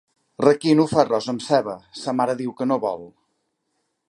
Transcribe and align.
Requino 0.43 0.85
fa 0.93 0.99
arròs 1.03 1.29
amb 1.35 1.45
ceba, 1.49 1.77
sa 2.01 2.17
mare 2.23 2.39
diu 2.43 2.57
que 2.63 2.71
no 2.71 2.83
vol. 2.91 3.09